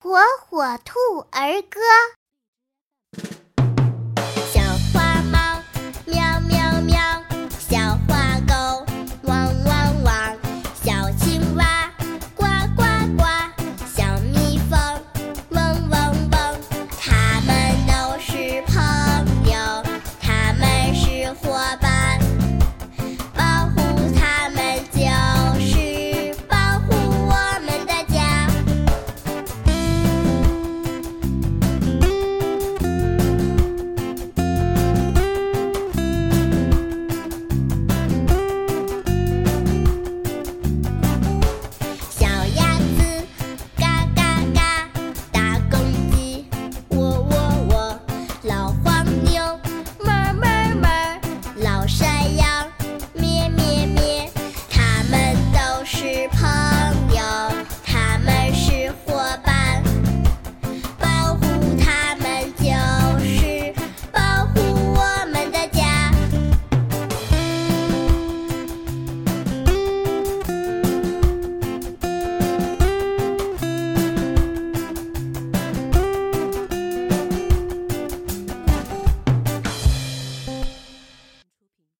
[0.00, 0.16] 火
[0.48, 1.80] 火兔儿歌。